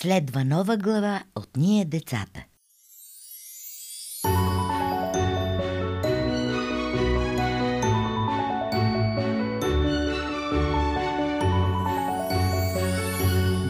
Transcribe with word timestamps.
Следва 0.00 0.44
нова 0.44 0.76
глава 0.76 1.24
от 1.34 1.56
Ние 1.56 1.84
децата. 1.84 2.44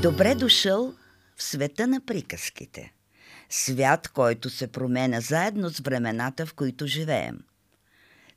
Добре 0.03 0.35
дошъл 0.35 0.95
в 1.37 1.43
света 1.43 1.87
на 1.87 2.01
приказките. 2.07 2.93
Свят, 3.51 4.09
който 4.09 4.51
се 4.51 4.73
променя 4.73 5.21
заедно 5.21 5.71
с 5.71 5.81
времената, 5.81 6.47
в 6.47 6.55
които 6.55 6.87
живеем. 6.87 7.39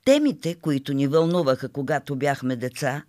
Темите, 0.05 0.55
които 0.55 0.93
ни 0.93 1.07
вълнуваха, 1.07 1.69
когато 1.69 2.15
бяхме 2.15 2.55
деца, 2.55 3.03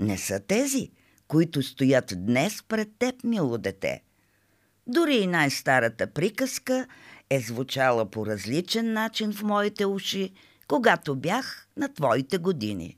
не 0.00 0.18
са 0.18 0.40
тези, 0.40 0.90
които 1.28 1.62
стоят 1.62 2.12
днес 2.16 2.62
пред 2.68 2.88
теб, 2.98 3.24
мило 3.24 3.58
дете. 3.58 4.02
Дори 4.86 5.16
и 5.16 5.26
най-старата 5.26 6.06
приказка 6.06 6.86
е 7.30 7.40
звучала 7.40 8.10
по 8.10 8.26
различен 8.26 8.92
начин 8.92 9.32
в 9.32 9.42
моите 9.42 9.86
уши, 9.86 10.32
когато 10.68 11.16
бях 11.16 11.66
на 11.76 11.94
твоите 11.94 12.38
години. 12.38 12.96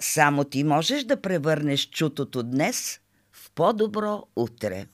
Само 0.00 0.44
ти 0.44 0.64
можеш 0.64 1.04
да 1.04 1.20
превърнеш 1.20 1.88
чутото 1.90 2.42
днес 2.42 3.00
в 3.32 3.50
по-добро 3.54 4.22
утре. 4.36 4.86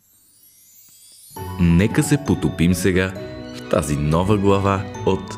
Нека 1.60 2.02
се 2.02 2.24
потопим 2.26 2.74
сега 2.74 3.12
в 3.56 3.68
тази 3.70 3.96
нова 3.96 4.38
глава 4.38 4.84
от 5.06 5.34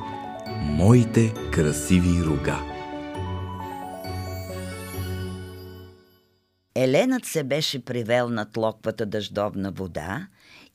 Моите 0.60 1.34
красиви 1.52 2.24
рога. 2.24 2.71
Еленът 6.74 7.24
се 7.24 7.44
беше 7.44 7.84
привел 7.84 8.28
над 8.28 8.56
локвата 8.56 9.06
дъждовна 9.06 9.72
вода 9.72 10.28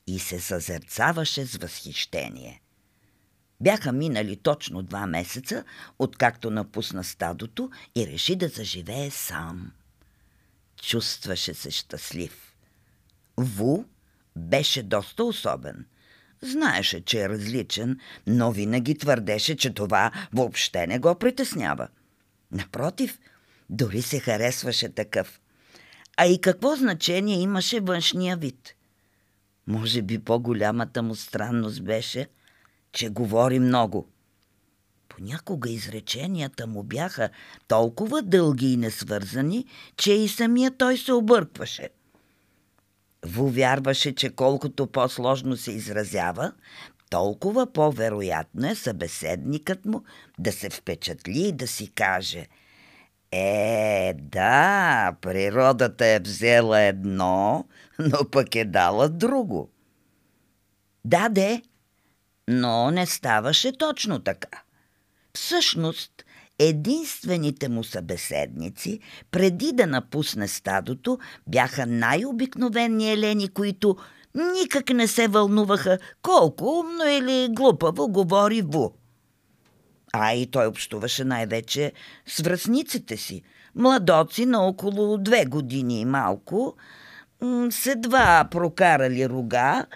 и 0.06 0.18
се 0.18 0.40
съзерцаваше 0.40 1.46
с 1.46 1.56
възхищение. 1.56 2.62
Бяха 3.60 3.92
минали 3.92 4.36
точно 4.36 4.82
два 4.82 5.06
месеца, 5.06 5.64
откакто 5.98 6.50
напусна 6.50 7.04
стадото 7.04 7.70
и 7.96 8.06
реши 8.06 8.36
да 8.36 8.48
заживее 8.48 9.10
сам. 9.10 9.72
Чувстваше 10.82 11.54
се 11.54 11.70
щастлив. 11.70 12.54
Ву 13.36 13.84
беше 14.36 14.82
доста 14.82 15.24
особен. 15.24 15.86
Знаеше, 16.42 17.00
че 17.00 17.22
е 17.22 17.28
различен, 17.28 17.98
но 18.26 18.52
винаги 18.52 18.98
твърдеше, 18.98 19.56
че 19.56 19.74
това 19.74 20.12
въобще 20.32 20.86
не 20.86 20.98
го 20.98 21.14
притеснява. 21.14 21.88
Напротив, 22.52 23.18
дори 23.70 24.02
се 24.02 24.20
харесваше 24.20 24.88
такъв. 24.88 25.40
А 26.20 26.26
и 26.26 26.40
какво 26.40 26.76
значение 26.76 27.40
имаше 27.40 27.80
външния 27.80 28.36
вид? 28.36 28.74
Може 29.66 30.02
би 30.02 30.18
по-голямата 30.18 31.02
му 31.02 31.14
странност 31.14 31.84
беше, 31.84 32.28
че 32.92 33.08
говори 33.08 33.58
много. 33.58 34.08
Понякога 35.08 35.70
изреченията 35.70 36.66
му 36.66 36.82
бяха 36.82 37.28
толкова 37.68 38.22
дълги 38.22 38.72
и 38.72 38.76
несвързани, 38.76 39.64
че 39.96 40.12
и 40.12 40.28
самия 40.28 40.76
той 40.76 40.96
се 40.96 41.12
объркваше– 41.12 41.88
Вовярваше, 43.26 44.14
че 44.14 44.30
колкото 44.30 44.86
по-сложно 44.86 45.56
се 45.56 45.72
изразява, 45.72 46.52
толкова 47.10 47.72
по-вероятно 47.72 48.66
е 48.68 48.74
събеседникът 48.74 49.84
му 49.84 50.04
да 50.38 50.52
се 50.52 50.70
впечатли 50.70 51.48
и 51.48 51.52
да 51.52 51.66
си 51.66 51.90
каже 51.94 52.46
Е, 53.32 54.14
да, 54.18 55.16
природата 55.20 56.06
е 56.06 56.20
взела 56.20 56.80
едно, 56.80 57.64
но 57.98 58.30
пък 58.30 58.54
е 58.54 58.64
дала 58.64 59.08
друго. 59.08 59.70
Да, 61.04 61.28
де, 61.28 61.62
но 62.48 62.90
не 62.90 63.06
ставаше 63.06 63.78
точно 63.78 64.18
така. 64.18 64.62
Всъщност, 65.34 66.24
Единствените 66.60 67.68
му 67.68 67.84
събеседници, 67.84 69.00
преди 69.30 69.72
да 69.72 69.86
напусне 69.86 70.48
стадото, 70.48 71.18
бяха 71.46 71.86
най-обикновени 71.86 73.12
елени, 73.12 73.48
които 73.48 73.96
никак 74.34 74.88
не 74.90 75.08
се 75.08 75.28
вълнуваха 75.28 75.98
колко 76.22 76.64
умно 76.64 77.04
или 77.08 77.48
глупаво 77.50 78.08
говори 78.08 78.62
Ву. 78.62 78.97
А 80.12 80.34
и 80.34 80.46
той 80.46 80.66
общуваше 80.66 81.24
най-вече 81.24 81.92
с 82.26 82.40
връзниците 82.40 83.16
си, 83.16 83.42
младоци 83.74 84.46
на 84.46 84.66
около 84.66 85.18
две 85.18 85.44
години 85.44 86.00
и 86.00 86.04
малко, 86.04 86.76
с 87.70 87.86
едва 87.86 88.48
прокарали 88.50 89.28
рога 89.28 89.86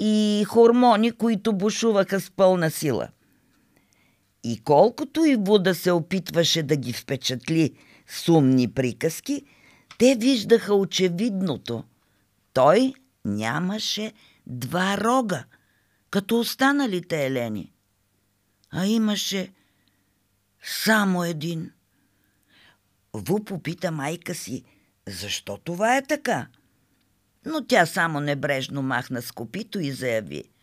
и 0.00 0.44
хормони, 0.48 1.12
които 1.12 1.52
бушуваха 1.52 2.20
с 2.20 2.30
пълна 2.30 2.70
сила– 2.70 3.08
и 4.44 4.60
колкото 4.64 5.24
и 5.24 5.36
Буда 5.36 5.74
се 5.74 5.92
опитваше 5.92 6.62
да 6.62 6.76
ги 6.76 6.92
впечатли 6.92 7.74
с 8.06 8.28
умни 8.28 8.72
приказки, 8.72 9.44
те 9.98 10.16
виждаха 10.20 10.74
очевидното. 10.74 11.84
Той 12.52 12.94
нямаше 13.24 14.12
два 14.46 14.98
рога, 14.98 15.44
като 16.10 16.38
останалите 16.38 17.26
елени, 17.26 17.72
а 18.70 18.86
имаше 18.86 19.52
само 20.62 21.24
един. 21.24 21.70
Ву 23.12 23.44
попита 23.44 23.90
майка 23.90 24.34
си, 24.34 24.64
защо 25.08 25.58
това 25.58 25.96
е 25.96 26.02
така? 26.02 26.46
Но 27.46 27.66
тя 27.66 27.86
само 27.86 28.20
небрежно 28.20 28.82
махна 28.82 29.22
с 29.22 29.32
копито 29.32 29.80
и 29.80 29.92
заяви– 29.92 30.44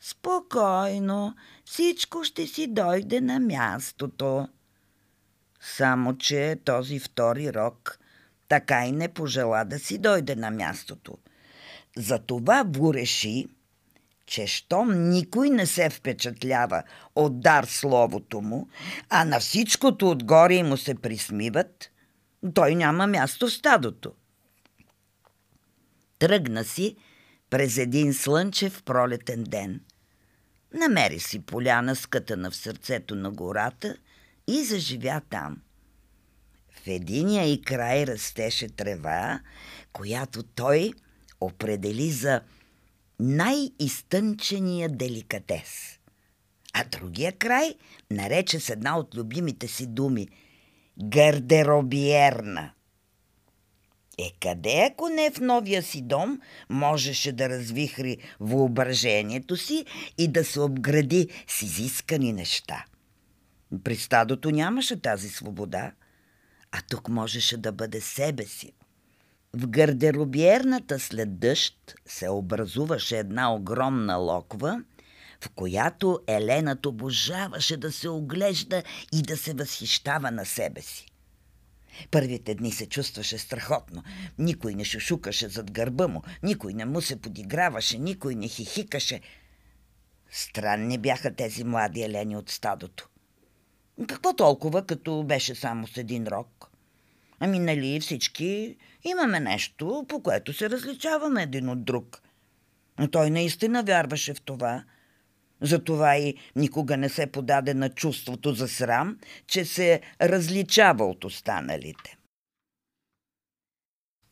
Спокойно, 0.00 1.34
всичко 1.64 2.24
ще 2.24 2.46
си 2.46 2.66
дойде 2.66 3.20
на 3.20 3.40
мястото. 3.40 4.48
Само, 5.60 6.18
че 6.18 6.58
този 6.64 6.98
втори 6.98 7.54
рок 7.54 7.98
така 8.48 8.86
и 8.86 8.92
не 8.92 9.08
пожела 9.08 9.64
да 9.64 9.78
си 9.78 9.98
дойде 9.98 10.36
на 10.36 10.50
мястото. 10.50 11.18
Затова 11.96 12.64
Ву 12.66 12.94
реши, 12.94 13.46
че 14.26 14.46
щом 14.46 15.08
никой 15.08 15.50
не 15.50 15.66
се 15.66 15.90
впечатлява 15.90 16.82
от 17.16 17.40
дар 17.40 17.64
словото 17.64 18.40
му, 18.40 18.68
а 19.08 19.24
на 19.24 19.40
всичкото 19.40 20.10
отгоре 20.10 20.62
му 20.62 20.76
се 20.76 20.94
присмиват, 20.94 21.90
той 22.54 22.74
няма 22.74 23.06
място 23.06 23.46
в 23.46 23.52
стадото. 23.52 24.12
Тръгна 26.18 26.64
си 26.64 26.96
през 27.50 27.78
един 27.78 28.14
слънчев 28.14 28.82
пролетен 28.82 29.44
ден. 29.44 29.80
Намери 30.74 31.20
си 31.20 31.46
поляна 31.46 31.96
скътана 31.96 32.50
в 32.50 32.56
сърцето 32.56 33.14
на 33.14 33.30
гората 33.30 33.96
и 34.48 34.64
заживя 34.64 35.20
там. 35.30 35.56
В 36.70 36.86
единия 36.86 37.52
и 37.52 37.62
край 37.62 38.06
растеше 38.06 38.68
трева, 38.68 39.40
която 39.92 40.42
той 40.42 40.92
определи 41.40 42.10
за 42.10 42.40
най-изтънчения 43.20 44.88
деликатес. 44.88 45.98
А 46.72 46.84
другия 46.84 47.32
край 47.32 47.74
нарече 48.10 48.60
с 48.60 48.70
една 48.70 48.98
от 48.98 49.14
любимите 49.14 49.68
си 49.68 49.86
думи– 49.86 50.28
гардеробиерна. 50.98 52.72
Е, 54.18 54.32
къде, 54.40 54.90
ако 54.92 55.08
не 55.08 55.30
в 55.30 55.40
новия 55.40 55.82
си 55.82 56.02
дом, 56.02 56.40
можеше 56.70 57.32
да 57.32 57.48
развихри 57.48 58.16
въображението 58.40 59.56
си 59.56 59.84
и 60.18 60.28
да 60.28 60.44
се 60.44 60.60
обгради 60.60 61.28
с 61.46 61.62
изискани 61.62 62.32
неща? 62.32 62.84
При 63.84 63.96
стадото 63.96 64.50
нямаше 64.50 65.00
тази 65.00 65.28
свобода, 65.28 65.92
а 66.72 66.82
тук 66.90 67.08
можеше 67.08 67.56
да 67.56 67.72
бъде 67.72 68.00
себе 68.00 68.44
си. 68.44 68.72
В 69.58 69.66
гардеробиерната 69.66 70.98
след 70.98 71.38
дъжд 71.38 71.94
се 72.06 72.28
образуваше 72.28 73.18
една 73.18 73.54
огромна 73.54 74.16
локва, 74.16 74.82
в 75.44 75.50
която 75.50 76.20
Еленът 76.26 76.86
обожаваше 76.86 77.76
да 77.76 77.92
се 77.92 78.08
оглежда 78.08 78.82
и 79.12 79.22
да 79.22 79.36
се 79.36 79.54
възхищава 79.54 80.30
на 80.30 80.44
себе 80.44 80.80
си. 80.80 81.06
Първите 82.10 82.54
дни 82.54 82.72
се 82.72 82.86
чувстваше 82.86 83.38
страхотно. 83.38 84.02
Никой 84.38 84.74
не 84.74 84.84
шушукаше 84.84 85.48
зад 85.48 85.70
гърба 85.70 86.08
му, 86.08 86.22
никой 86.42 86.74
не 86.74 86.84
му 86.84 87.00
се 87.00 87.20
подиграваше, 87.20 87.98
никой 87.98 88.34
не 88.34 88.48
хихикаше. 88.48 89.20
Странни 90.30 90.98
бяха 90.98 91.34
тези 91.34 91.64
млади 91.64 92.02
елени 92.02 92.36
от 92.36 92.50
стадото. 92.50 93.08
Какво 94.08 94.32
толкова, 94.32 94.86
като 94.86 95.22
беше 95.22 95.54
само 95.54 95.86
с 95.86 95.96
един 95.96 96.26
рок? 96.26 96.70
Ами 97.40 97.58
нали 97.58 98.00
всички 98.00 98.76
имаме 99.04 99.40
нещо, 99.40 100.04
по 100.08 100.22
което 100.22 100.52
се 100.52 100.70
различаваме 100.70 101.42
един 101.42 101.68
от 101.68 101.84
друг. 101.84 102.22
Но 102.98 103.08
той 103.10 103.30
наистина 103.30 103.82
вярваше 103.82 104.34
в 104.34 104.40
това– 104.40 104.84
затова 105.60 106.16
и 106.16 106.34
никога 106.56 106.96
не 106.96 107.08
се 107.08 107.26
подаде 107.26 107.74
на 107.74 107.88
чувството 107.88 108.54
за 108.54 108.68
срам, 108.68 109.18
че 109.46 109.64
се 109.64 110.00
различава 110.20 111.04
от 111.04 111.24
останалите. 111.24 112.16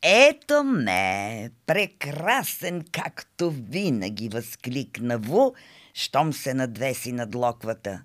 Ето 0.02 0.64
ме, 0.64 1.50
прекрасен 1.66 2.84
както 2.92 3.50
винаги, 3.50 4.28
възкликна 4.28 5.18
Ву, 5.18 5.52
щом 5.94 6.32
се 6.32 6.54
надвеси 6.54 7.12
над 7.12 7.34
локвата. 7.34 8.04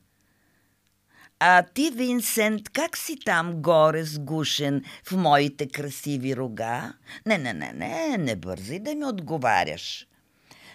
А 1.42 1.64
ти, 1.74 1.92
Винсент, 1.96 2.70
как 2.70 2.98
си 2.98 3.16
там 3.26 3.62
горе 3.62 4.04
сгушен 4.04 4.84
в 5.04 5.12
моите 5.12 5.68
красиви 5.68 6.36
рога? 6.36 6.94
Не, 7.26 7.38
не, 7.38 7.54
не, 7.54 7.74
не, 7.74 8.18
не 8.18 8.36
бързи 8.36 8.80
да 8.80 8.96
ми 8.96 9.06
отговаряш. 9.06 10.08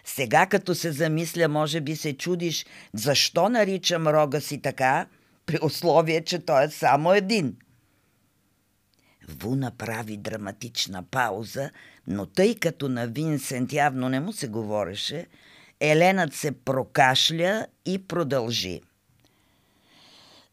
Сега, 0.05 0.47
като 0.47 0.75
се 0.75 0.93
замисля, 0.93 1.49
може 1.49 1.81
би 1.81 1.97
се 1.97 2.17
чудиш, 2.17 2.67
защо 2.95 3.49
наричам 3.49 4.09
рога 4.09 4.41
си 4.41 4.63
така, 4.63 5.07
при 5.47 5.59
условие, 5.63 6.25
че 6.25 6.39
той 6.39 6.65
е 6.65 6.71
само 6.71 7.13
един. 7.13 7.57
Ву 9.29 9.57
направи 9.57 10.17
драматична 10.17 11.03
пауза, 11.03 11.71
но 12.07 12.27
тъй 12.27 12.55
като 12.55 12.89
на 12.89 13.07
Винсент 13.07 13.73
явно 13.73 14.09
не 14.09 14.21
му 14.21 14.33
се 14.33 14.49
говореше, 14.49 15.27
Еленът 15.81 16.35
се 16.35 16.53
прокашля 16.53 17.67
и 17.87 18.07
продължи. 18.07 18.81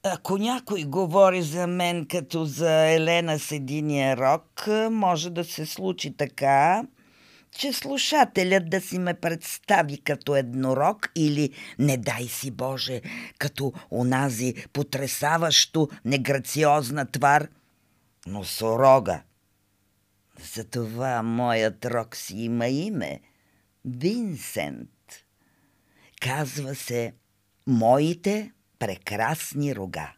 Ако 0.03 0.37
някой 0.37 0.83
говори 0.83 1.41
за 1.41 1.67
мен 1.67 2.05
като 2.05 2.45
за 2.45 2.87
Елена 2.87 3.39
с 3.39 3.51
единия 3.51 4.17
рок, 4.17 4.67
може 4.91 5.29
да 5.29 5.43
се 5.43 5.65
случи 5.65 6.17
така, 6.17 6.83
че 7.51 7.73
слушателят 7.73 8.69
да 8.69 8.81
си 8.81 8.99
ме 8.99 9.13
представи 9.13 10.01
като 10.01 10.35
еднорог 10.35 11.11
или, 11.15 11.49
не 11.79 11.97
дай 11.97 12.27
си 12.27 12.51
Боже, 12.51 13.01
като 13.37 13.73
онази 13.91 14.53
потресаващо 14.73 15.89
неграциозна 16.05 17.05
твар, 17.05 17.47
но 18.27 18.43
сорога. 18.43 19.21
Затова 20.53 21.23
моят 21.23 21.85
рок 21.85 22.15
си 22.15 22.37
има 22.37 22.67
име– 22.67 23.19
Винсент. 23.85 24.89
Казва 26.21 26.75
се 26.75 27.13
«Моите 27.67 28.51
прекрасни 28.81 29.75
рога». 29.75 30.13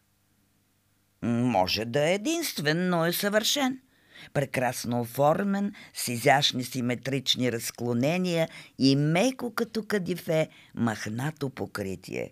Може 1.23 1.85
да 1.85 2.09
е 2.09 2.13
единствен, 2.13 2.89
но 2.89 3.05
е 3.05 3.13
съвършен– 3.13 3.79
прекрасно 4.33 5.01
оформен, 5.01 5.73
с 5.93 6.07
изящни 6.07 6.63
симетрични 6.63 7.51
разклонения 7.51 8.49
и 8.79 8.95
меко 8.95 9.53
като 9.53 9.83
кадифе 9.83 10.49
махнато 10.75 11.49
покритие. 11.49 12.31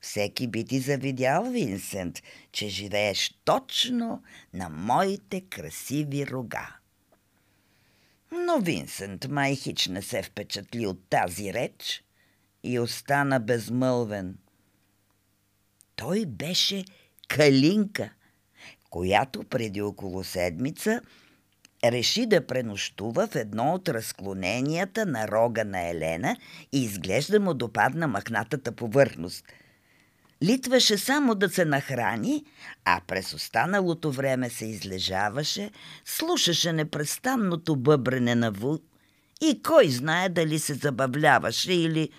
Всеки 0.00 0.46
би 0.46 0.64
ти 0.64 0.80
завидял, 0.80 1.50
Винсент, 1.50 2.22
че 2.52 2.68
живееш 2.68 3.38
точно 3.44 4.22
на 4.54 4.68
моите 4.68 5.40
красиви 5.40 6.26
рога. 6.26 6.76
Но 8.32 8.58
Винсент 8.60 9.28
май 9.28 9.56
хич 9.56 9.86
не 9.86 10.02
се 10.02 10.22
впечатли 10.22 10.86
от 10.86 11.08
тази 11.10 11.54
реч 11.54 12.04
и 12.62 12.78
остана 12.78 13.40
безмълвен. 13.40 14.38
Той 15.96 16.26
беше 16.26 16.84
Калинка, 17.28 18.10
която 18.90 19.44
преди 19.44 19.82
около 19.82 20.24
седмица 20.24 21.00
реши 21.84 22.26
да 22.26 22.46
пренощува 22.46 23.26
в 23.26 23.36
едно 23.36 23.74
от 23.74 23.88
разклоненията 23.88 25.06
на 25.06 25.28
рога 25.28 25.64
на 25.64 25.88
Елена 25.88 26.36
и 26.72 26.84
изглежда 26.84 27.40
му 27.40 27.54
допадна 27.54 28.08
махнатата 28.08 28.72
повърхност. 28.72 29.44
Литваше 30.42 30.98
само 30.98 31.34
да 31.34 31.48
се 31.48 31.64
нахрани, 31.64 32.44
а 32.84 33.00
през 33.06 33.34
останалото 33.34 34.12
време 34.12 34.50
се 34.50 34.66
излежаваше, 34.66 35.70
слушаше 36.04 36.72
непрестанното 36.72 37.76
бъбрене 37.76 38.34
на 38.34 38.50
Ву 38.50 38.78
и 39.42 39.62
кой 39.62 39.88
знае 39.88 40.28
дали 40.28 40.58
се 40.58 40.74
забавляваше 40.74 41.72
или... 41.72 42.10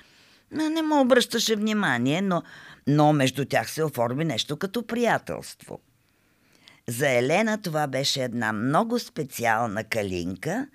Не 0.51 0.81
му 0.81 1.01
обръщаше 1.01 1.55
внимание, 1.55 2.21
но, 2.21 2.43
но 2.87 3.13
между 3.13 3.45
тях 3.45 3.71
се 3.71 3.83
оформи 3.83 4.25
нещо 4.25 4.57
като 4.57 4.87
приятелство– 4.87 5.79
за 6.87 7.09
Елена 7.09 7.61
това 7.61 7.87
беше 7.87 8.23
една 8.23 8.53
много 8.53 8.99
специална 8.99 9.83
калинка, 9.83 10.67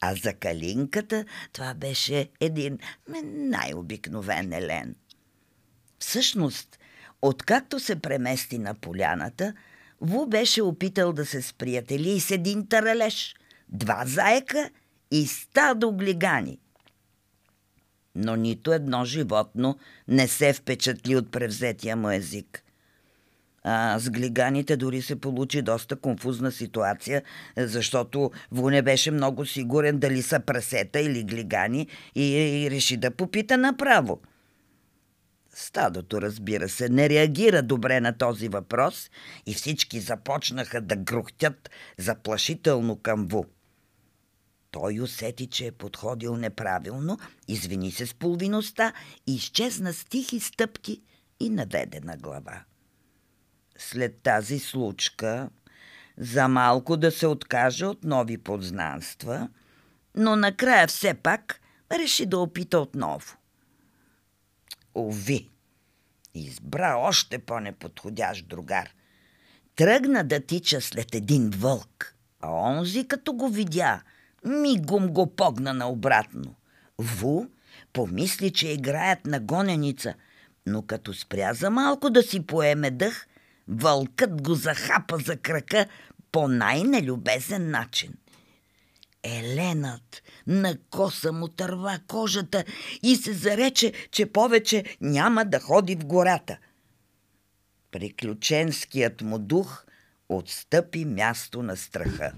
а 0.00 0.14
за 0.14 0.34
калинката 0.34 1.24
това 1.52 1.74
беше 1.74 2.28
един 2.40 2.78
най-обикновен 3.24 4.52
Елен. 4.52 4.94
Всъщност, 5.98 6.78
откакто 7.22 7.80
се 7.80 7.96
премести 7.96 8.58
на 8.58 8.74
поляната, 8.74 9.54
Ву 10.00 10.26
беше 10.26 10.62
опитал 10.62 11.12
да 11.12 11.26
се 11.26 11.42
сприятели 11.42 12.10
и 12.10 12.20
с 12.20 12.30
един 12.30 12.68
таралеж, 12.68 13.36
два 13.68 14.02
заека 14.06 14.70
и 15.10 15.26
стадо 15.26 15.92
глигани. 15.92 16.58
Но 18.16 18.36
нито 18.36 18.72
едно 18.72 19.04
животно 19.04 19.78
не 20.08 20.28
се 20.28 20.52
впечатли 20.52 21.16
от 21.16 21.30
превзетия 21.30 21.96
му 21.96 22.10
език. 22.10 22.62
А, 23.68 23.98
с 23.98 24.10
глиганите 24.10 24.76
дори 24.76 25.02
се 25.02 25.20
получи 25.20 25.62
доста 25.62 25.96
конфузна 25.96 26.52
ситуация, 26.52 27.22
защото 27.56 28.30
Ву 28.50 28.70
не 28.70 28.82
беше 28.82 29.10
много 29.10 29.46
сигурен 29.46 29.98
дали 29.98 30.22
са 30.22 30.40
прасета 30.40 31.00
или 31.00 31.24
глигани 31.24 31.86
и, 32.14 32.22
и 32.22 32.70
реши 32.70 32.96
да 32.96 33.10
попита 33.10 33.56
направо. 33.56 34.20
Стадото, 35.54 36.22
разбира 36.22 36.68
се, 36.68 36.88
не 36.88 37.08
реагира 37.08 37.62
добре 37.62 38.00
на 38.00 38.18
този 38.18 38.48
въпрос 38.48 39.10
и 39.46 39.54
всички 39.54 40.00
започнаха 40.00 40.80
да 40.80 40.96
грухтят 40.96 41.70
заплашително 41.98 42.96
към 42.96 43.26
Ву. 43.26 43.44
Той 44.80 45.00
усети, 45.00 45.46
че 45.46 45.66
е 45.66 45.72
подходил 45.72 46.36
неправилно, 46.36 47.18
извини 47.48 47.92
се 47.92 48.06
с 48.06 48.14
половиността 48.14 48.92
изчезна 49.26 49.92
с 49.92 50.04
тихи 50.04 50.40
стъпки 50.40 51.02
и 51.40 51.50
наведена 51.50 52.16
глава 52.16 52.64
след 53.78 54.22
тази 54.22 54.58
случка 54.58 55.50
за 56.18 56.48
малко 56.48 56.96
да 56.96 57.10
се 57.10 57.26
откаже 57.26 57.86
от 57.86 58.04
нови 58.04 58.38
познанства, 58.38 59.48
но 60.14 60.36
накрая 60.36 60.86
все 60.86 61.14
пак 61.14 61.60
реши 61.92 62.26
да 62.26 62.38
опита 62.38 62.78
отново. 62.78 63.36
Ови, 64.94 65.50
избра 66.34 66.96
още 66.96 67.38
по-неподходящ 67.38 68.48
другар. 68.48 68.90
Тръгна 69.76 70.24
да 70.24 70.40
тича 70.40 70.80
след 70.80 71.14
един 71.14 71.50
вълк, 71.50 72.14
а 72.40 72.50
онзи 72.50 73.08
като 73.08 73.32
го 73.32 73.48
видя, 73.48 74.02
мигом 74.46 75.08
го 75.08 75.36
погна 75.36 75.74
наобратно. 75.74 76.54
Ву 76.98 77.46
помисли, 77.92 78.52
че 78.52 78.68
играят 78.68 79.26
на 79.26 79.40
гоненица, 79.40 80.14
но 80.66 80.82
като 80.82 81.14
спря 81.14 81.54
за 81.54 81.70
малко 81.70 82.10
да 82.10 82.22
си 82.22 82.46
поеме 82.46 82.90
дъх– 82.90 83.26
Вълкът 83.68 84.42
го 84.42 84.54
захапа 84.54 85.18
за 85.18 85.36
крака 85.36 85.86
по 86.32 86.48
най-нелюбезен 86.48 87.70
начин. 87.70 88.14
Еленът 89.22 90.22
на 90.46 90.76
коса 90.90 91.32
му 91.32 91.48
търва 91.48 91.98
кожата 92.06 92.64
и 93.02 93.16
се 93.16 93.32
зарече, 93.32 93.92
че 94.10 94.32
повече 94.32 94.84
няма 95.00 95.44
да 95.44 95.60
ходи 95.60 95.96
в 95.96 96.04
гората. 96.04 96.58
Приключенският 97.90 99.20
му 99.20 99.38
дух 99.38 99.84
отстъпи 100.28 101.04
място 101.04 101.62
на 101.62 101.76
страха. 101.76 102.32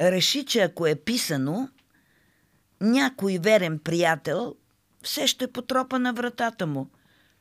Реши, 0.00 0.44
че 0.44 0.60
ако 0.60 0.86
е 0.86 0.94
писано, 0.94 1.68
някой 2.80 3.38
верен 3.38 3.78
приятел 3.78 4.54
все 5.02 5.26
ще 5.26 5.52
потропа 5.52 5.98
на 5.98 6.12
вратата 6.12 6.66
му– 6.66 6.90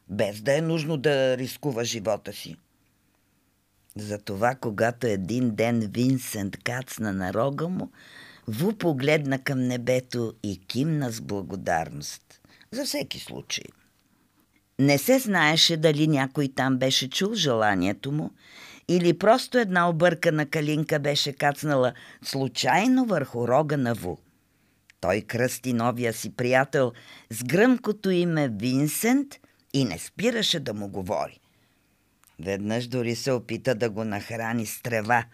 без 0.10 0.42
да 0.42 0.58
е 0.58 0.62
нужно 0.62 0.98
да 0.98 1.38
рискува 1.38 1.84
живота 1.84 2.34
си. 2.34 2.56
Затова, 3.96 4.56
когато 4.56 5.08
един 5.08 5.56
ден 5.56 5.80
Винсент 5.80 6.58
кацна 6.58 7.14
на 7.14 7.34
рога 7.34 7.68
му, 7.68 7.92
Ву 8.48 8.74
погледна 8.74 9.40
към 9.40 9.60
небето 9.60 10.34
и 10.44 10.62
кимна 10.68 11.12
с 11.12 11.22
благодарност. 11.22 12.42
За 12.72 12.86
всеки 12.86 13.20
случай. 13.20 13.66
Не 14.80 14.98
се 14.98 15.20
знаеше 15.20 15.78
дали 15.78 16.08
някой 16.08 16.48
там 16.56 16.78
беше 16.78 17.10
чул 17.10 17.34
желанието 17.34 18.12
му 18.12 18.32
или 18.88 19.18
просто 19.18 19.58
една 19.58 19.90
объркана 19.90 20.46
калинка 20.46 21.00
беше 21.00 21.34
кацнала 21.34 21.94
случайно 22.24 23.06
върху 23.06 23.48
рога 23.48 23.78
на 23.78 23.94
Ву. 23.94 24.18
Той 25.02 25.22
кръсти 25.22 25.74
новия 25.74 26.14
си 26.14 26.36
приятел 26.36 26.92
с 27.30 27.44
гръмкото 27.44 28.10
име 28.10 28.50
Винсент 28.50 29.28
и 29.74 29.86
не 29.86 30.00
спираше 30.00 30.60
да 30.60 30.74
му 30.74 30.88
говори. 30.88 31.40
Веднъж 32.40 32.88
дори 32.88 33.16
се 33.16 33.32
опита 33.32 33.76
да 33.76 33.90
го 33.90 34.04
нахрани 34.04 34.66
с 34.66 34.82
трева, 34.82 35.26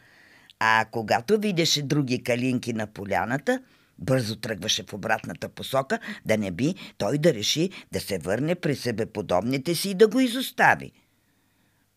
а 0.60 0.86
когато 0.92 1.40
видеше 1.40 1.82
други 1.82 2.24
калинки 2.24 2.74
на 2.74 2.88
поляната, 2.88 3.62
бързо 4.00 4.36
тръгваше 4.36 4.84
в 4.84 4.94
обратната 4.94 5.50
посока, 5.50 6.00
да 6.26 6.38
не 6.38 6.52
би 6.52 6.76
той 6.98 7.18
да 7.18 7.34
реши 7.34 7.70
да 7.92 8.00
се 8.00 8.18
върне 8.18 8.56
при 8.56 8.76
себе 8.76 9.06
подобните 9.06 9.76
си 9.76 9.90
и 9.90 9.94
да 9.94 10.08
го 10.08 10.20
изостави. 10.20 10.92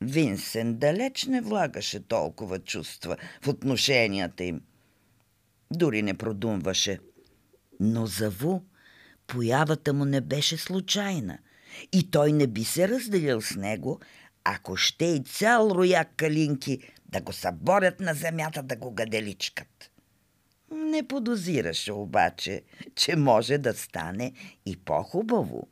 Винсен 0.04 0.74
далеч 0.74 1.24
не 1.24 1.40
влагаше 1.40 2.00
толкова 2.00 2.58
чувства 2.58 3.16
в 3.42 3.48
отношенията 3.48 4.44
им. 4.44 4.60
Дори 5.70 6.02
не 6.02 6.14
продумваше. 6.14 6.98
Но 7.80 8.06
за 8.06 8.30
Ву 8.30 8.60
появата 9.26 9.92
му 9.92 10.04
не 10.04 10.20
беше 10.20 10.56
случайна 10.56 11.38
и 11.92 12.10
той 12.10 12.32
не 12.32 12.46
би 12.46 12.64
се 12.64 12.88
разделил 12.88 13.40
с 13.40 13.56
него, 13.56 14.00
ако 14.44 14.76
ще 14.76 15.04
и 15.04 15.24
цял 15.24 15.70
рояк 15.70 16.08
калинки 16.16 16.78
да 17.06 17.20
го 17.20 17.32
съборят 17.32 18.00
на 18.00 18.14
земята 18.14 18.62
да 18.62 18.76
го 18.76 18.90
гаделичкат. 18.90 19.90
Не 20.70 21.08
подозираше 21.08 21.92
обаче, 21.92 22.62
че 22.94 23.16
може 23.16 23.58
да 23.58 23.74
стане 23.74 24.32
и 24.66 24.76
по-хубаво. 24.76 25.68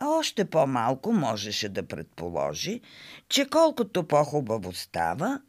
А 0.00 0.06
още 0.08 0.44
по-малко 0.44 1.12
можеше 1.12 1.68
да 1.68 1.86
предположи, 1.86 2.80
че 3.28 3.48
колкото 3.50 4.08
по-хубаво 4.08 4.72
става, 4.72 5.40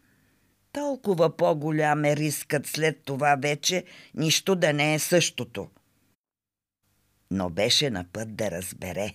толкова 0.71 1.37
по-голям 1.37 2.05
е 2.05 2.15
рискът 2.15 2.67
след 2.67 3.03
това 3.03 3.35
вече 3.41 3.85
нищо 4.15 4.55
да 4.55 4.73
не 4.73 4.93
е 4.93 4.99
същото. 4.99 5.69
Но 7.31 7.49
беше 7.49 7.89
на 7.89 8.05
път 8.13 8.35
да 8.35 8.51
разбере, 8.51 9.13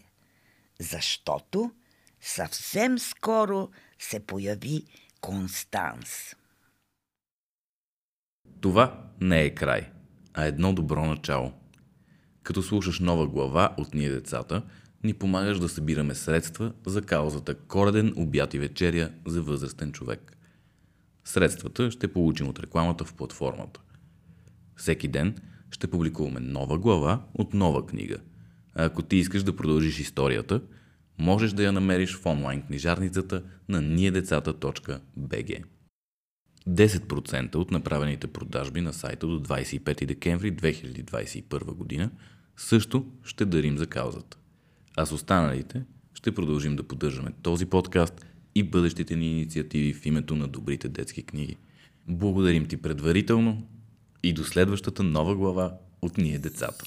защото 0.80 1.70
съвсем 2.20 2.98
скоро 2.98 3.68
се 3.98 4.20
появи 4.20 4.84
Констанс. 5.20 6.36
Това 8.60 9.04
не 9.20 9.42
е 9.42 9.54
край, 9.54 9.90
а 10.34 10.44
едно 10.44 10.72
добро 10.72 11.04
начало. 11.04 11.52
Като 12.42 12.62
слушаш 12.62 13.00
нова 13.00 13.26
глава 13.26 13.74
от 13.78 13.94
Ние 13.94 14.10
децата, 14.10 14.62
ни 15.04 15.14
помагаш 15.14 15.58
да 15.58 15.68
събираме 15.68 16.14
средства 16.14 16.72
за 16.86 17.02
каузата 17.02 17.54
Кореден 17.54 18.12
обяд 18.16 18.54
и 18.54 18.58
вечеря 18.58 19.10
за 19.26 19.42
възрастен 19.42 19.92
човек. 19.92 20.36
Средствата 21.24 21.90
ще 21.90 22.12
получим 22.12 22.48
от 22.48 22.60
рекламата 22.60 23.04
в 23.04 23.14
платформата. 23.14 23.80
Всеки 24.76 25.08
ден 25.08 25.34
ще 25.70 25.86
публикуваме 25.86 26.40
нова 26.40 26.78
глава 26.78 27.22
от 27.34 27.54
нова 27.54 27.86
книга. 27.86 28.16
А 28.74 28.84
ако 28.84 29.02
ти 29.02 29.16
искаш 29.16 29.42
да 29.42 29.56
продължиш 29.56 29.98
историята, 29.98 30.60
можеш 31.18 31.52
да 31.52 31.64
я 31.64 31.72
намериш 31.72 32.16
в 32.16 32.26
онлайн 32.26 32.62
книжарницата 32.62 33.42
на 33.68 33.82
niedecata.bg. 33.82 35.62
10% 36.68 37.54
от 37.54 37.70
направените 37.70 38.26
продажби 38.26 38.80
на 38.80 38.92
сайта 38.92 39.26
до 39.26 39.42
25 39.42 40.06
декември 40.06 40.56
2021 40.56 41.64
година 41.64 42.10
също 42.56 43.06
ще 43.24 43.44
дарим 43.44 43.78
за 43.78 43.86
каузата. 43.86 44.36
А 44.96 45.06
с 45.06 45.12
останалите 45.12 45.82
ще 46.14 46.34
продължим 46.34 46.76
да 46.76 46.82
поддържаме 46.82 47.30
този 47.42 47.66
подкаст 47.66 48.26
и 48.54 48.62
бъдещите 48.62 49.16
ни 49.16 49.30
инициативи 49.30 49.94
в 49.94 50.06
името 50.06 50.36
на 50.36 50.48
добрите 50.48 50.88
детски 50.88 51.22
книги. 51.22 51.56
Благодарим 52.08 52.66
ти 52.66 52.76
предварително 52.76 53.66
и 54.22 54.32
до 54.32 54.44
следващата 54.44 55.02
нова 55.02 55.36
глава 55.36 55.74
от 56.02 56.18
Ние 56.18 56.38
децата. 56.38 56.84